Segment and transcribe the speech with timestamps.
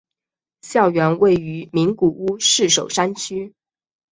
[0.63, 3.53] 校园位于名古屋市守山区。